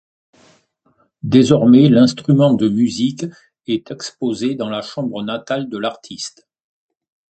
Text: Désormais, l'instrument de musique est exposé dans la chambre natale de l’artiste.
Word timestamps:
Désormais, 1.21 1.87
l'instrument 1.87 2.55
de 2.55 2.67
musique 2.67 3.27
est 3.67 3.91
exposé 3.91 4.55
dans 4.55 4.67
la 4.67 4.81
chambre 4.81 5.21
natale 5.21 5.69
de 5.69 5.77
l’artiste. 5.77 6.47